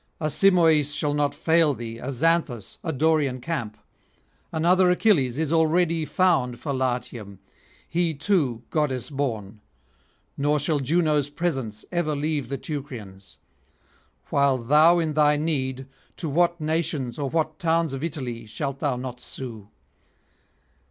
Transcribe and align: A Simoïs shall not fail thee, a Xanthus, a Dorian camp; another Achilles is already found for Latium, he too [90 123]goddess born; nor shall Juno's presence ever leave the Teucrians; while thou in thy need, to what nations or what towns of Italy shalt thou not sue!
A 0.19 0.29
Simoïs 0.29 0.95
shall 0.97 1.13
not 1.13 1.35
fail 1.35 1.75
thee, 1.75 1.99
a 1.99 2.09
Xanthus, 2.11 2.79
a 2.83 2.91
Dorian 2.91 3.39
camp; 3.39 3.77
another 4.51 4.89
Achilles 4.89 5.37
is 5.37 5.53
already 5.53 6.05
found 6.05 6.59
for 6.59 6.73
Latium, 6.73 7.37
he 7.87 8.15
too 8.15 8.63
[90 8.73 8.95
123]goddess 8.95 9.11
born; 9.11 9.61
nor 10.35 10.57
shall 10.57 10.79
Juno's 10.79 11.29
presence 11.29 11.85
ever 11.91 12.15
leave 12.15 12.49
the 12.49 12.57
Teucrians; 12.57 13.37
while 14.31 14.57
thou 14.57 14.97
in 14.97 15.13
thy 15.13 15.37
need, 15.37 15.85
to 16.17 16.27
what 16.27 16.59
nations 16.59 17.19
or 17.19 17.29
what 17.29 17.59
towns 17.59 17.93
of 17.93 18.03
Italy 18.03 18.47
shalt 18.47 18.79
thou 18.79 18.95
not 18.95 19.19
sue! 19.21 19.67